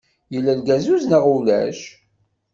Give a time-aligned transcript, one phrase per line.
[0.33, 1.81] Yella lgazuz neɣ ulac?